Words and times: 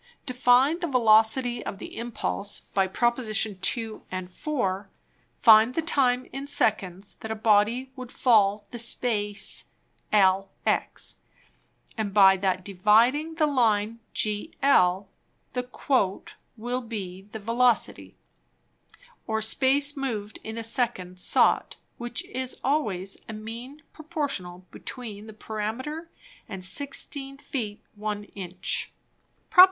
To 0.25 0.33
find 0.33 0.81
the 0.81 0.87
Velocity 0.87 1.63
of 1.63 1.77
the 1.77 1.95
Impulse: 1.95 2.61
by 2.73 2.87
Prop. 2.87 3.19
2, 3.21 4.01
and 4.09 4.31
4, 4.31 4.89
find 5.39 5.75
the 5.75 5.81
Time 5.83 6.25
in 6.33 6.47
Seconds 6.47 7.13
that 7.19 7.29
a 7.29 7.35
Body 7.35 7.91
would 7.95 8.11
fall 8.11 8.65
the 8.71 8.79
Space 8.79 9.65
LX; 10.11 11.17
and 11.95 12.15
by 12.15 12.35
that 12.35 12.65
dividing 12.65 13.35
the 13.35 13.45
Line 13.45 13.99
GL, 14.15 15.05
the 15.53 15.61
Quote 15.61 16.33
will 16.57 16.81
be 16.81 17.21
the 17.31 17.37
Velocity, 17.39 18.15
or 19.27 19.39
Space 19.39 19.95
moved 19.95 20.39
in 20.43 20.57
a 20.57 20.63
Second 20.63 21.19
sought, 21.19 21.75
which 21.99 22.25
is 22.25 22.59
always 22.63 23.17
a 23.29 23.33
mean 23.33 23.83
Proportional 23.93 24.65
between 24.71 25.27
the 25.27 25.33
Parameter, 25.33 26.07
and 26.49 26.65
16 26.65 27.37
Feet, 27.37 27.83
1 27.93 28.23
Inch. 28.35 28.91
Prop. 29.51 29.59